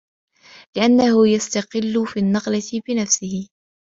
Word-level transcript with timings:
لِأَنَّهُ 0.77 1.27
يَسْتَقِلُّ 1.27 2.07
فِي 2.07 2.19
النَّقْلَةِ 2.19 2.81
بِنَفْسِهِ 2.87 3.47